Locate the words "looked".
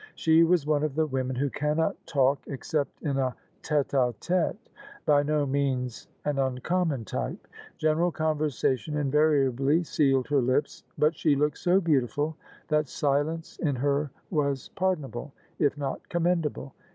11.35-11.59